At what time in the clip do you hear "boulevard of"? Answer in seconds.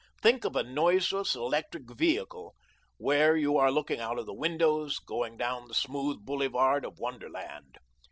6.25-6.97